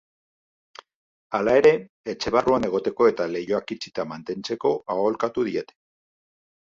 [1.39, 1.73] Hala ere,
[2.13, 5.77] etxe barruan egoteko eta leihoak itxita mantentzeko aholkatu diete.